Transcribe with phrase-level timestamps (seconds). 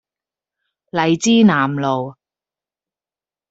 [0.89, 2.15] 荔枝南路